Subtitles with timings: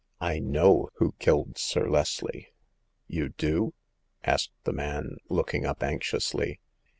[0.19, 2.47] I know who killed Sir Leslie.""
[3.07, 3.75] You do?"
[4.33, 6.57] asked the man, looking up anx iously.